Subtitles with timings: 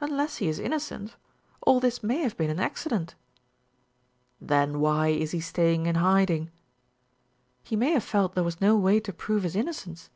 [0.00, 1.16] "Unless he is innocent.
[1.62, 3.14] All this may have been an accident."
[4.38, 6.50] "Then why is he staying in hiding?"
[7.62, 10.10] "He may have felt there was no way to prove his innocence."